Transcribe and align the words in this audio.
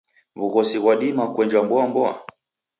W'ughosi 0.39 0.77
ghwadima 0.81 1.23
kuenjwa 1.33 1.59
mboamboa? 1.65 2.13